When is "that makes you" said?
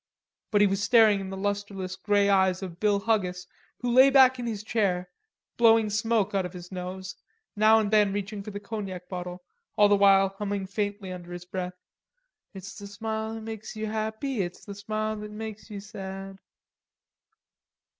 13.35-13.85, 15.17-15.79